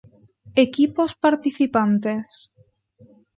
Equipos 0.65 1.11
participantes. 1.25 2.31